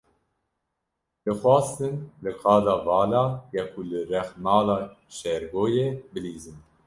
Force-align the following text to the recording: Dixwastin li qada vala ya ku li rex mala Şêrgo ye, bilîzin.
Dixwastin 1.23 1.93
li 2.23 2.31
qada 2.41 2.75
vala 2.87 3.23
ya 3.55 3.63
ku 3.71 3.81
li 3.89 3.99
rex 4.11 4.29
mala 4.45 4.77
Şêrgo 5.17 5.63
ye, 5.75 5.87
bilîzin. 6.11 6.57